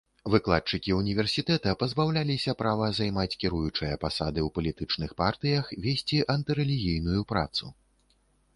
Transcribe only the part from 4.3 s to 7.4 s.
ў палітычных партыях, весці антырэлігійную